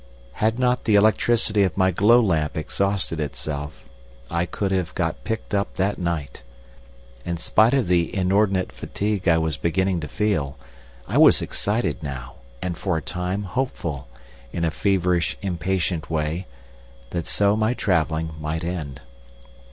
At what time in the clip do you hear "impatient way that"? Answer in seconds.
15.43-17.27